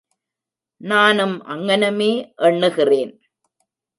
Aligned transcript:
நானும் 0.81 1.35
அங்ஙனமே 1.45 2.09
எண்ணுகிறேன். 2.35 3.13